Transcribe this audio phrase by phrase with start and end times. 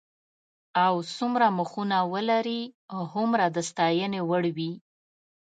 [0.85, 2.61] او څومره مخونه ولري
[3.11, 4.71] هومره د ستاینې وړ وي.